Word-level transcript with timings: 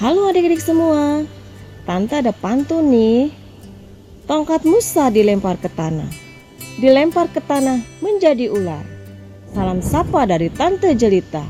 Halo 0.00 0.32
adik-adik 0.32 0.64
semua, 0.64 1.28
Tante 1.84 2.16
ada 2.16 2.32
pantun 2.32 2.88
nih. 2.88 3.28
Tongkat 4.24 4.64
Musa 4.64 5.12
dilempar 5.12 5.60
ke 5.60 5.68
tanah, 5.68 6.08
dilempar 6.80 7.28
ke 7.28 7.36
tanah 7.44 7.84
menjadi 8.00 8.48
ular. 8.48 8.80
Salam 9.52 9.84
sapa 9.84 10.24
dari 10.24 10.48
Tante 10.48 10.96
Jelita. 10.96 11.44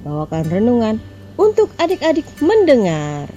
Bawakan 0.00 0.48
renungan 0.48 0.96
untuk 1.36 1.76
adik-adik 1.76 2.24
mendengar. 2.40 3.28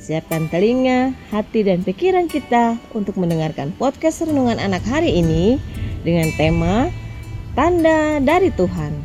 Siapkan 0.00 0.48
telinga, 0.48 1.12
hati, 1.28 1.60
dan 1.60 1.84
pikiran 1.84 2.32
kita 2.32 2.80
untuk 2.96 3.20
mendengarkan 3.20 3.76
podcast 3.76 4.24
renungan 4.24 4.56
anak 4.56 4.88
hari 4.88 5.20
ini 5.20 5.60
dengan 6.00 6.32
tema 6.40 6.88
Tanda 7.52 8.24
dari 8.24 8.48
Tuhan. 8.56 8.96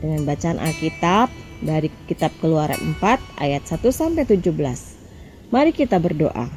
Dengan 0.00 0.24
bacaan 0.24 0.56
Alkitab 0.56 1.28
dari 1.62 1.92
kitab 2.10 2.32
Keluaran 2.42 2.78
4 3.00 3.40
ayat 3.40 3.62
1 3.64 3.80
sampai 3.92 4.24
17. 4.28 4.52
Mari 5.52 5.70
kita 5.70 5.96
berdoa. 6.02 6.50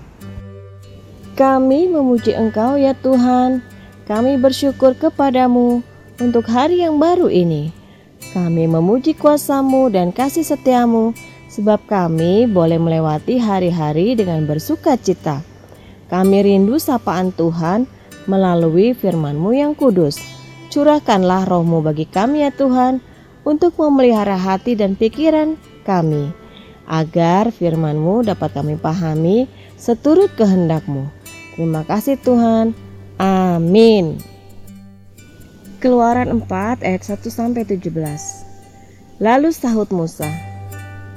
Kami 1.37 1.87
memuji 1.87 2.35
Engkau 2.35 2.75
ya 2.75 2.91
Tuhan. 2.97 3.63
Kami 4.09 4.41
bersyukur 4.41 4.97
kepadamu 4.97 5.85
untuk 6.19 6.49
hari 6.49 6.83
yang 6.83 6.99
baru 6.99 7.31
ini. 7.31 7.71
Kami 8.35 8.67
memuji 8.67 9.15
kuasamu 9.15 9.87
dan 9.93 10.11
kasih 10.11 10.43
setiamu 10.43 11.15
sebab 11.49 11.81
kami 11.89 12.45
boleh 12.45 12.77
melewati 12.77 13.41
hari-hari 13.41 14.13
dengan 14.13 14.45
bersuka 14.45 14.99
cita. 14.99 15.41
Kami 16.09 16.41
rindu 16.45 16.81
sapaan 16.81 17.33
Tuhan 17.33 17.85
melalui 18.29 18.93
firman-Mu 18.93 19.51
yang 19.53 19.73
kudus. 19.73 20.21
Curahkanlah 20.69 21.49
rohmu 21.49 21.81
bagi 21.81 22.05
kami 22.05 22.45
ya 22.45 22.53
Tuhan 22.53 23.01
untuk 23.47 23.75
memelihara 23.79 24.35
hati 24.35 24.75
dan 24.75 24.95
pikiran 24.99 25.55
kami, 25.87 26.31
agar 26.89 27.53
firman-Mu 27.53 28.25
dapat 28.25 28.49
kami 28.57 28.75
pahami 28.75 29.45
seturut 29.77 30.33
kehendak-Mu. 30.35 31.05
Terima 31.55 31.85
kasih 31.85 32.17
Tuhan. 32.19 32.73
Amin. 33.19 34.17
Keluaran 35.79 36.43
4 36.43 36.83
ayat 36.83 37.03
1 37.07 37.31
sampai 37.31 37.63
17. 37.63 38.43
Lalu 39.19 39.51
sahut 39.51 39.87
Musa, 39.91 40.27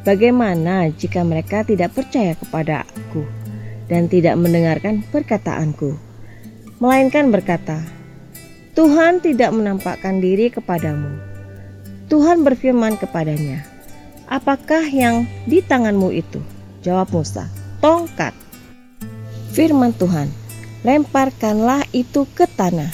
"Bagaimana 0.06 0.91
jika 0.91 1.23
mereka 1.23 1.62
tidak 1.67 1.95
percaya 1.95 2.34
kepadaku 2.39 3.27
dan 3.87 4.06
tidak 4.11 4.39
mendengarkan 4.39 5.03
perkataanku, 5.11 5.95
melainkan 6.83 7.31
berkata, 7.31 7.83
Tuhan 8.75 9.23
tidak 9.23 9.50
menampakkan 9.55 10.19
diri 10.19 10.50
kepadamu." 10.50 11.31
Tuhan 12.13 12.45
berfirman 12.45 13.01
kepadanya, 13.01 13.65
"Apakah 14.29 14.85
yang 14.85 15.25
di 15.49 15.65
tanganmu 15.65 16.13
itu?" 16.13 16.45
Jawab 16.85 17.09
Musa, 17.09 17.49
"Tongkat." 17.81 18.37
Firman 19.57 19.97
Tuhan, 19.97 20.29
"Lemparkanlah 20.85 21.89
itu 21.97 22.29
ke 22.37 22.45
tanah." 22.45 22.93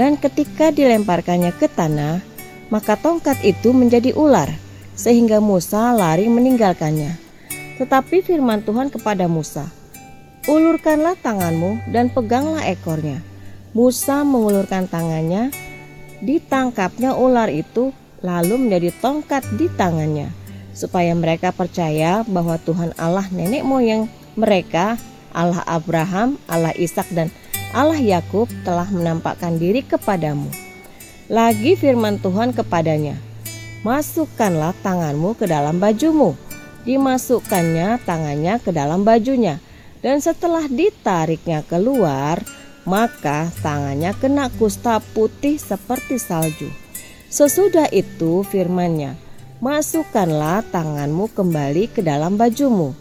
Dan 0.00 0.16
ketika 0.16 0.72
dilemparkannya 0.72 1.52
ke 1.52 1.68
tanah, 1.68 2.24
maka 2.72 2.96
tongkat 2.96 3.36
itu 3.44 3.76
menjadi 3.76 4.16
ular, 4.16 4.48
sehingga 4.96 5.44
Musa 5.44 5.92
lari 5.92 6.24
meninggalkannya. 6.32 7.20
Tetapi 7.76 8.24
firman 8.24 8.64
Tuhan 8.64 8.88
kepada 8.88 9.28
Musa, 9.28 9.68
"Ulurkanlah 10.48 11.20
tanganmu 11.20 11.92
dan 11.92 12.08
peganglah 12.08 12.64
ekornya." 12.64 13.20
Musa 13.76 14.24
mengulurkan 14.24 14.88
tangannya, 14.88 15.52
ditangkapnya 16.24 17.12
ular 17.12 17.52
itu, 17.52 17.92
lalu 18.24 18.56
menjadi 18.56 18.88
tongkat 19.04 19.44
di 19.60 19.68
tangannya, 19.76 20.32
supaya 20.72 21.12
mereka 21.12 21.52
percaya 21.52 22.24
bahwa 22.24 22.56
Tuhan 22.56 22.96
Allah 22.96 23.28
nenek 23.28 23.60
moyang 23.68 24.08
mereka, 24.32 24.96
Allah 25.36 25.60
Abraham, 25.68 26.40
Allah 26.48 26.72
Ishak 26.72 27.12
dan 27.12 27.28
Allah 27.76 28.00
Yakub 28.00 28.48
telah 28.64 28.88
menampakkan 28.88 29.60
diri 29.60 29.84
kepadamu. 29.84 30.48
Lagi 31.28 31.76
firman 31.76 32.16
Tuhan 32.24 32.56
kepadanya, 32.56 33.20
Masukkanlah 33.84 34.72
tanganmu 34.80 35.36
ke 35.36 35.44
dalam 35.44 35.76
bajumu. 35.76 36.32
Dimasukkannya 36.88 38.00
tangannya 38.08 38.56
ke 38.56 38.72
dalam 38.72 39.04
bajunya. 39.04 39.60
Dan 40.00 40.24
setelah 40.24 40.64
ditariknya 40.68 41.60
keluar, 41.68 42.40
maka 42.88 43.52
tangannya 43.60 44.16
kena 44.16 44.48
kusta 44.56 45.00
putih 45.12 45.60
seperti 45.60 46.16
salju. 46.16 46.83
Sesudah 47.34 47.90
itu 47.90 48.46
firmannya, 48.46 49.18
Masukkanlah 49.58 50.62
tanganmu 50.70 51.34
kembali 51.34 51.90
ke 51.90 51.98
dalam 51.98 52.38
bajumu. 52.38 52.94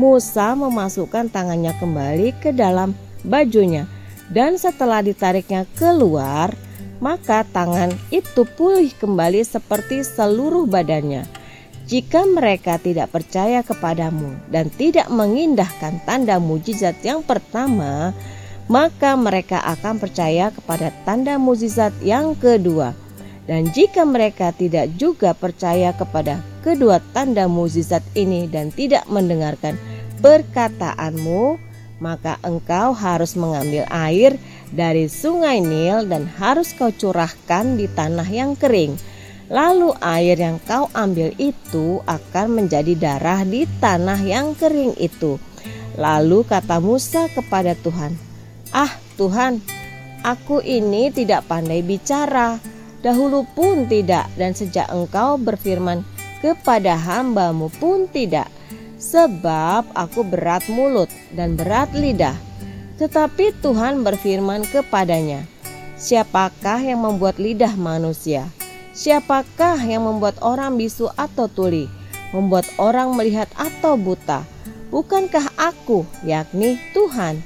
Musa 0.00 0.56
memasukkan 0.56 1.28
tangannya 1.28 1.76
kembali 1.76 2.32
ke 2.40 2.56
dalam 2.56 2.96
bajunya 3.20 3.84
dan 4.32 4.56
setelah 4.56 5.04
ditariknya 5.04 5.68
keluar 5.76 6.56
maka 7.04 7.44
tangan 7.44 7.92
itu 8.08 8.48
pulih 8.56 8.88
kembali 8.96 9.44
seperti 9.44 10.00
seluruh 10.00 10.64
badannya. 10.64 11.28
Jika 11.84 12.24
mereka 12.24 12.80
tidak 12.80 13.12
percaya 13.12 13.60
kepadamu 13.60 14.32
dan 14.48 14.72
tidak 14.72 15.12
mengindahkan 15.12 16.00
tanda 16.08 16.40
mujizat 16.40 16.96
yang 17.04 17.20
pertama, 17.20 18.16
maka 18.64 19.12
mereka 19.12 19.60
akan 19.60 20.00
percaya 20.00 20.48
kepada 20.48 20.88
tanda 21.04 21.36
mujizat 21.36 21.92
yang 22.00 22.32
kedua. 22.32 23.01
Dan 23.42 23.74
jika 23.74 24.06
mereka 24.06 24.54
tidak 24.54 24.94
juga 24.94 25.34
percaya 25.34 25.90
kepada 25.90 26.38
kedua 26.62 27.02
tanda 27.10 27.50
mujizat 27.50 28.02
ini 28.14 28.46
dan 28.46 28.70
tidak 28.70 29.02
mendengarkan 29.10 29.74
perkataanmu, 30.22 31.58
maka 31.98 32.38
engkau 32.46 32.94
harus 32.94 33.34
mengambil 33.34 33.86
air 33.90 34.38
dari 34.70 35.10
sungai 35.10 35.58
Nil 35.62 36.06
dan 36.06 36.26
harus 36.26 36.70
kau 36.74 36.94
curahkan 36.94 37.78
di 37.78 37.86
tanah 37.90 38.26
yang 38.30 38.54
kering. 38.54 38.94
Lalu 39.52 39.94
air 40.00 40.38
yang 40.38 40.58
kau 40.62 40.90
ambil 40.94 41.34
itu 41.36 42.00
akan 42.06 42.62
menjadi 42.62 42.94
darah 42.94 43.42
di 43.42 43.66
tanah 43.82 44.18
yang 44.22 44.54
kering 44.58 44.96
itu. 44.96 45.36
Lalu 45.98 46.46
kata 46.48 46.80
Musa 46.80 47.28
kepada 47.28 47.76
Tuhan, 47.76 48.16
"Ah, 48.72 48.96
Tuhan, 49.20 49.60
aku 50.24 50.64
ini 50.64 51.12
tidak 51.12 51.44
pandai 51.52 51.84
bicara, 51.84 52.56
dahulu 53.02 53.44
pun 53.52 53.90
tidak, 53.90 54.30
dan 54.38 54.56
sejak 54.56 54.88
Engkau 54.88 55.36
berfirman 55.36 56.06
kepada 56.40 56.96
hambamu 56.96 57.68
pun 57.76 58.08
tidak." 58.08 58.48
sebab 59.02 59.90
aku 59.98 60.22
berat 60.22 60.62
mulut 60.70 61.10
dan 61.34 61.58
berat 61.58 61.90
lidah. 61.90 62.38
Tetapi 63.02 63.58
Tuhan 63.58 64.06
berfirman 64.06 64.62
kepadanya, 64.70 65.42
Siapakah 65.98 66.78
yang 66.78 67.02
membuat 67.02 67.42
lidah 67.42 67.74
manusia? 67.74 68.46
Siapakah 68.94 69.82
yang 69.82 70.06
membuat 70.06 70.38
orang 70.38 70.78
bisu 70.78 71.10
atau 71.18 71.50
tuli? 71.50 71.90
Membuat 72.30 72.64
orang 72.78 73.10
melihat 73.18 73.50
atau 73.58 73.98
buta? 73.98 74.46
Bukankah 74.94 75.50
aku, 75.58 76.06
yakni 76.22 76.78
Tuhan? 76.94 77.42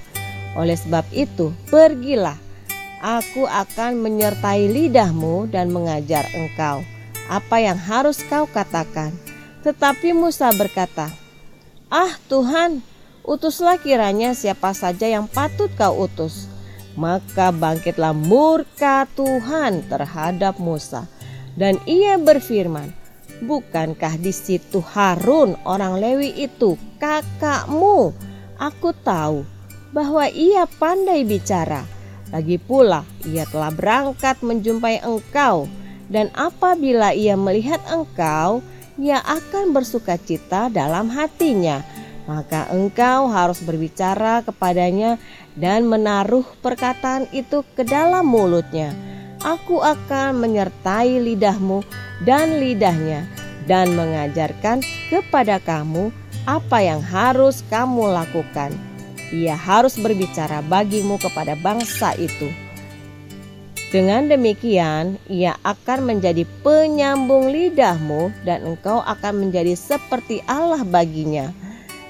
Oleh 0.57 0.77
sebab 0.77 1.05
itu, 1.13 1.53
pergilah. 1.73 2.37
Aku 3.05 3.45
akan 3.45 4.01
menyertai 4.01 4.73
lidahmu 4.73 5.53
dan 5.53 5.69
mengajar 5.69 6.25
engkau 6.33 6.81
apa 7.27 7.57
yang 7.59 7.79
harus 7.79 8.23
kau 8.27 8.47
katakan. 8.47 9.13
Tetapi 9.67 10.15
Musa 10.15 10.51
berkata, 10.55 11.11
Ah 11.91 12.15
Tuhan, 12.31 12.83
utuslah 13.27 13.79
kiranya 13.83 14.33
siapa 14.33 14.71
saja 14.73 15.11
yang 15.11 15.27
patut 15.27 15.71
kau 15.75 16.07
utus. 16.07 16.47
Maka 16.97 17.53
bangkitlah 17.53 18.17
murka 18.17 19.05
Tuhan 19.13 19.85
terhadap 19.91 20.57
Musa. 20.57 21.05
Dan 21.59 21.77
ia 21.85 22.17
berfirman, 22.17 22.95
Bukankah 23.37 24.17
di 24.17 24.33
situ 24.33 24.81
Harun 24.81 25.61
orang 25.69 26.01
Lewi 26.01 26.33
itu 26.41 26.81
kakakmu? 26.97 28.17
Aku 28.57 28.97
tahu 29.05 29.45
bahwa 29.93 30.25
ia 30.33 30.65
pandai 30.81 31.21
bicara. 31.21 31.85
Lagi 32.37 32.61
pula 32.61 33.01
ia 33.25 33.49
telah 33.49 33.73
berangkat 33.73 34.45
menjumpai 34.45 35.01
engkau. 35.01 35.65
Dan 36.13 36.29
apabila 36.37 37.17
ia 37.17 37.33
melihat 37.33 37.81
engkau, 37.89 38.61
ia 39.01 39.25
akan 39.25 39.73
bersuka 39.73 40.21
cita 40.21 40.69
dalam 40.69 41.09
hatinya. 41.09 41.81
Maka 42.29 42.69
engkau 42.77 43.33
harus 43.33 43.65
berbicara 43.65 44.45
kepadanya 44.45 45.17
dan 45.57 45.89
menaruh 45.89 46.45
perkataan 46.61 47.25
itu 47.33 47.65
ke 47.73 47.89
dalam 47.89 48.29
mulutnya. 48.29 48.93
Aku 49.41 49.81
akan 49.81 50.37
menyertai 50.37 51.17
lidahmu 51.17 51.81
dan 52.29 52.61
lidahnya 52.61 53.25
dan 53.65 53.97
mengajarkan 53.97 54.85
kepada 55.09 55.57
kamu 55.65 56.13
apa 56.45 56.85
yang 56.85 57.01
harus 57.01 57.65
kamu 57.73 58.13
lakukan. 58.13 58.77
Ia 59.35 59.59
harus 59.59 59.99
berbicara 59.99 60.63
bagimu 60.63 61.19
kepada 61.19 61.59
bangsa 61.59 62.15
itu 62.15 62.47
dengan 63.87 64.27
demikian, 64.27 65.15
ia 65.31 65.55
akan 65.63 66.11
menjadi 66.11 66.43
penyambung 66.67 67.55
lidahmu 67.55 68.35
dan 68.43 68.75
engkau 68.75 68.99
akan 68.99 69.47
menjadi 69.47 69.79
seperti 69.79 70.43
Allah 70.51 70.83
baginya. 70.83 71.55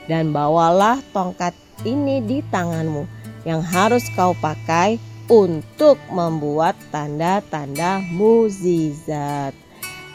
dan 0.07 0.31
bawalah 0.31 1.03
tongkat 1.11 1.51
ini 1.83 2.23
di 2.23 2.39
tanganmu 2.55 3.11
yang 3.43 3.59
harus 3.59 4.07
kau 4.15 4.39
pakai 4.39 5.03
untuk 5.27 5.99
membuat 6.15 6.79
tanda-tanda 6.95 7.99
mukjizat. 8.15 9.51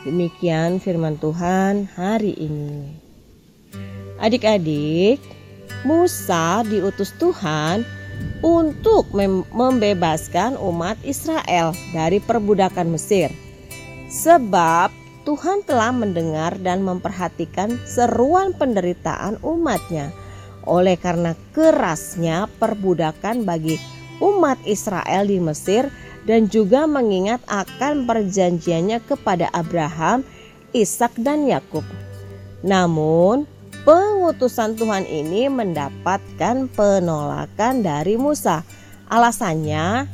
Demikian 0.07 0.79
firman 0.79 1.19
Tuhan 1.19 1.91
hari 1.91 2.31
ini. 2.39 2.87
Adik-adik, 4.23 5.19
Musa 5.83 6.61
diutus 6.67 7.13
Tuhan 7.17 7.83
untuk 8.41 9.09
membebaskan 9.53 10.57
umat 10.57 10.97
Israel 11.05 11.73
dari 11.93 12.21
perbudakan 12.21 12.93
Mesir. 12.93 13.29
Sebab 14.11 14.91
Tuhan 15.21 15.61
telah 15.63 15.93
mendengar 15.93 16.57
dan 16.57 16.81
memperhatikan 16.81 17.77
seruan 17.85 18.57
penderitaan 18.57 19.37
umatnya 19.45 20.09
oleh 20.65 20.97
karena 20.97 21.33
kerasnya 21.53 22.49
perbudakan 22.57 23.45
bagi 23.45 23.77
umat 24.21 24.61
Israel 24.65 25.25
di 25.25 25.41
Mesir 25.41 25.89
dan 26.25 26.45
juga 26.49 26.85
mengingat 26.85 27.41
akan 27.49 28.05
perjanjiannya 28.05 29.01
kepada 29.09 29.49
Abraham, 29.53 30.21
Ishak 30.73 31.17
dan 31.17 31.49
Yakub. 31.49 31.85
Namun, 32.61 33.49
pengutusan 33.81 34.77
Tuhan 34.77 35.05
ini 35.09 35.49
mendapatkan 35.49 36.69
penolakan 36.73 37.81
dari 37.81 38.15
Musa. 38.17 38.61
Alasannya 39.11 40.07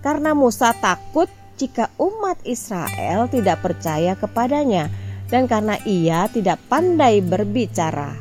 karena 0.00 0.32
Musa 0.32 0.72
takut 0.78 1.28
jika 1.60 1.90
umat 2.00 2.40
Israel 2.42 3.28
tidak 3.28 3.62
percaya 3.62 4.16
kepadanya 4.18 4.90
dan 5.28 5.46
karena 5.50 5.78
ia 5.84 6.26
tidak 6.30 6.60
pandai 6.70 7.20
berbicara. 7.20 8.16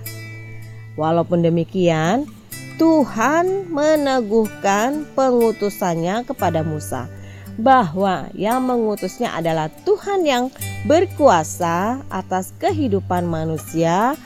Walaupun 0.94 1.42
demikian, 1.42 2.30
Tuhan 2.78 3.70
meneguhkan 3.70 5.06
pengutusannya 5.18 6.26
kepada 6.26 6.62
Musa 6.62 7.10
bahwa 7.58 8.34
yang 8.34 8.66
mengutusnya 8.66 9.30
adalah 9.34 9.70
Tuhan 9.86 10.26
yang 10.26 10.50
berkuasa 10.90 12.02
atas 12.10 12.50
kehidupan 12.58 13.30
manusia 13.30 14.18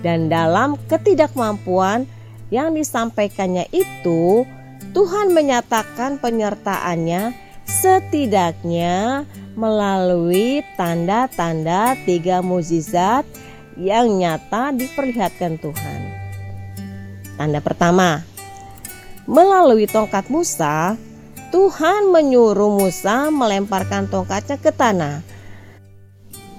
dan 0.00 0.30
dalam 0.30 0.78
ketidakmampuan 0.86 2.06
yang 2.50 2.74
disampaikannya 2.74 3.66
itu 3.70 4.46
Tuhan 4.90 5.30
menyatakan 5.30 6.18
penyertaannya 6.18 7.34
setidaknya 7.66 9.22
melalui 9.54 10.66
tanda-tanda 10.74 11.94
tiga 12.02 12.42
mukjizat 12.42 13.22
yang 13.78 14.10
nyata 14.18 14.74
diperlihatkan 14.74 15.62
Tuhan. 15.62 16.00
Tanda 17.38 17.62
pertama, 17.62 18.20
melalui 19.24 19.86
tongkat 19.86 20.26
Musa, 20.28 20.98
Tuhan 21.54 22.10
menyuruh 22.10 22.68
Musa 22.68 23.30
melemparkan 23.30 24.10
tongkatnya 24.10 24.58
ke 24.58 24.70
tanah. 24.74 25.22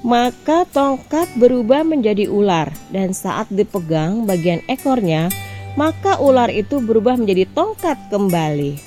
Maka 0.02 0.66
tongkat 0.66 1.30
berubah 1.38 1.86
menjadi 1.86 2.26
ular 2.26 2.74
dan 2.90 3.14
saat 3.14 3.46
dipegang 3.54 4.26
bagian 4.26 4.66
ekornya, 4.66 5.30
maka 5.78 6.18
ular 6.18 6.50
itu 6.50 6.82
berubah 6.82 7.22
menjadi 7.22 7.46
tongkat 7.54 7.98
kembali. 8.10 8.82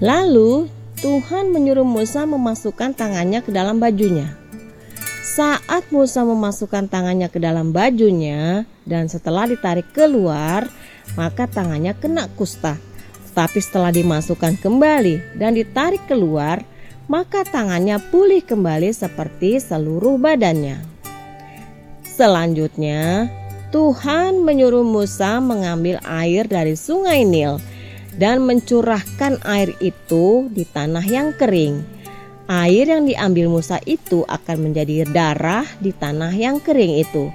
Lalu 0.00 0.72
Tuhan 1.04 1.52
menyuruh 1.52 1.84
Musa 1.84 2.24
memasukkan 2.24 2.96
tangannya 2.96 3.44
ke 3.44 3.52
dalam 3.52 3.76
bajunya. 3.76 4.32
Saat 5.36 5.92
Musa 5.92 6.24
memasukkan 6.24 6.88
tangannya 6.88 7.28
ke 7.28 7.36
dalam 7.36 7.68
bajunya 7.68 8.64
dan 8.88 9.12
setelah 9.12 9.44
ditarik 9.44 9.92
keluar, 9.92 10.64
maka 11.20 11.44
tangannya 11.44 11.92
kena 11.92 12.32
kusta. 12.32 12.80
Tapi 13.36 13.60
setelah 13.60 13.92
dimasukkan 13.92 14.56
kembali 14.64 15.36
dan 15.36 15.52
ditarik 15.52 16.00
keluar, 16.08 16.64
maka 17.06 17.46
tangannya 17.46 18.02
pulih 18.10 18.42
kembali 18.42 18.90
seperti 18.90 19.62
seluruh 19.62 20.18
badannya. 20.18 20.82
Selanjutnya, 22.02 23.30
Tuhan 23.70 24.40
menyuruh 24.40 24.86
Musa 24.86 25.42
mengambil 25.42 26.00
air 26.06 26.48
dari 26.48 26.74
sungai 26.78 27.28
Nil 27.28 27.60
dan 28.16 28.42
mencurahkan 28.42 29.42
air 29.44 29.76
itu 29.84 30.48
di 30.48 30.64
tanah 30.64 31.04
yang 31.04 31.36
kering. 31.36 31.84
Air 32.46 32.88
yang 32.88 33.04
diambil 33.04 33.50
Musa 33.50 33.82
itu 33.84 34.22
akan 34.24 34.70
menjadi 34.70 35.04
darah 35.10 35.66
di 35.82 35.90
tanah 35.90 36.30
yang 36.32 36.62
kering 36.62 37.02
itu. 37.02 37.28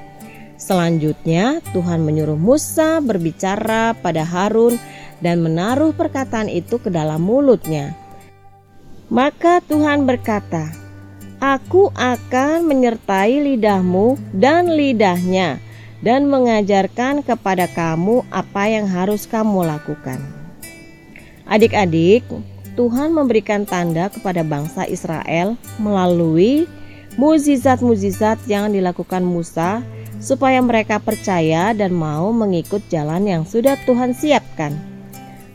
Selanjutnya, 0.56 1.60
Tuhan 1.76 2.02
menyuruh 2.02 2.40
Musa 2.40 3.04
berbicara 3.04 3.94
pada 3.98 4.24
Harun 4.24 4.80
dan 5.22 5.46
menaruh 5.46 5.94
perkataan 5.94 6.50
itu 6.50 6.82
ke 6.82 6.90
dalam 6.90 7.22
mulutnya. 7.22 8.01
Maka 9.12 9.60
Tuhan 9.68 10.08
berkata, 10.08 10.72
Aku 11.44 11.92
akan 12.00 12.64
menyertai 12.64 13.44
lidahmu 13.44 14.16
dan 14.32 14.72
lidahnya, 14.72 15.60
dan 16.00 16.32
mengajarkan 16.32 17.20
kepada 17.20 17.68
kamu 17.68 18.24
apa 18.32 18.72
yang 18.72 18.88
harus 18.88 19.28
kamu 19.28 19.68
lakukan. 19.68 20.16
Adik-adik, 21.44 22.24
Tuhan 22.80 23.12
memberikan 23.12 23.68
tanda 23.68 24.08
kepada 24.08 24.48
bangsa 24.48 24.88
Israel 24.88 25.60
melalui 25.76 26.72
mukjizat-mukjizat 27.20 28.48
yang 28.48 28.72
dilakukan 28.72 29.28
Musa 29.28 29.84
supaya 30.24 30.64
mereka 30.64 31.04
percaya 31.04 31.76
dan 31.76 31.92
mau 31.92 32.32
mengikut 32.32 32.80
jalan 32.88 33.28
yang 33.28 33.44
sudah 33.44 33.76
Tuhan 33.84 34.16
siapkan. 34.16 34.91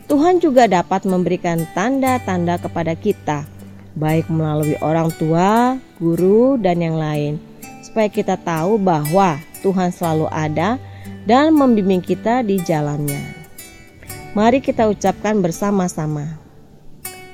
Tuhan 0.07 0.39
juga 0.39 0.71
dapat 0.71 1.03
memberikan 1.03 1.67
tanda-tanda 1.75 2.55
kepada 2.55 2.95
kita, 2.95 3.43
baik 3.99 4.31
melalui 4.31 4.79
orang 4.79 5.11
tua, 5.19 5.75
guru, 5.99 6.55
dan 6.55 6.79
yang 6.79 6.95
lain, 6.95 7.35
supaya 7.83 8.07
kita 8.07 8.39
tahu 8.39 8.79
bahwa 8.79 9.35
Tuhan 9.59 9.91
selalu 9.91 10.31
ada 10.31 10.79
dan 11.27 11.51
membimbing 11.51 11.99
kita 11.99 12.39
di 12.39 12.55
jalannya. 12.63 13.19
Mari 14.31 14.63
kita 14.63 14.87
ucapkan 14.87 15.43
bersama-sama. 15.43 16.39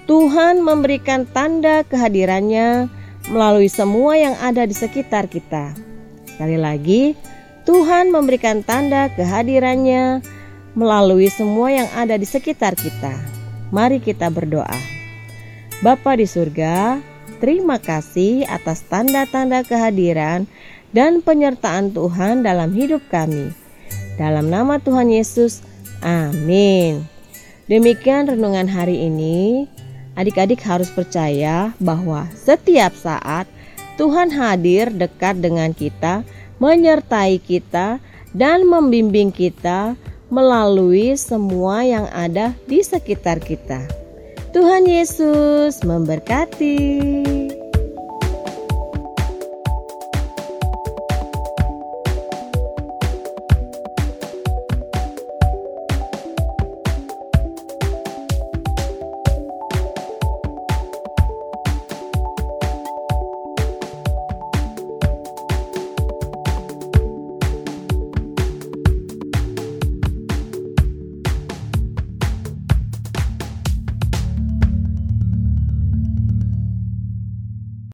Tuhan 0.09 0.65
memberikan 0.65 1.29
tanda 1.29 1.85
kehadirannya 1.85 2.89
melalui 3.29 3.69
semua 3.69 4.17
yang 4.17 4.33
ada 4.41 4.65
di 4.65 4.73
sekitar 4.73 5.29
kita. 5.29 5.77
Sekali 6.25 6.57
lagi, 6.57 7.13
Tuhan 7.69 8.09
memberikan 8.09 8.65
tanda 8.65 9.13
kehadirannya 9.13 10.25
melalui 10.73 11.29
semua 11.29 11.69
yang 11.69 11.89
ada 11.93 12.17
di 12.17 12.25
sekitar 12.25 12.73
kita. 12.77 13.13
Mari 13.73 13.97
kita 14.01 14.29
berdoa. 14.29 14.77
Bapa 15.81 16.17
di 16.17 16.29
surga, 16.29 17.01
terima 17.41 17.81
kasih 17.81 18.45
atas 18.45 18.85
tanda-tanda 18.85 19.65
kehadiran 19.65 20.45
dan 20.93 21.25
penyertaan 21.25 21.91
Tuhan 21.91 22.45
dalam 22.45 22.71
hidup 22.71 23.01
kami. 23.09 23.49
Dalam 24.15 24.53
nama 24.53 24.77
Tuhan 24.77 25.09
Yesus, 25.09 25.65
amin. 26.05 27.01
Demikian 27.65 28.29
renungan 28.29 28.69
hari 28.69 29.09
ini. 29.09 29.65
Adik-adik 30.13 30.61
harus 30.61 30.93
percaya 30.93 31.73
bahwa 31.81 32.29
setiap 32.37 32.93
saat 32.93 33.49
Tuhan 33.97 34.29
hadir 34.29 34.93
dekat 34.93 35.41
dengan 35.41 35.73
kita, 35.73 36.21
menyertai 36.61 37.41
kita, 37.41 37.97
dan 38.33 38.65
membimbing 38.65 39.33
kita 39.33 39.97
melalui 40.33 41.13
semua 41.13 41.85
yang 41.85 42.09
ada 42.09 42.57
di 42.65 42.81
sekitar 42.81 43.37
kita. 43.37 43.85
Tuhan 44.49 44.89
Yesus 44.89 45.85
memberkati. 45.85 47.32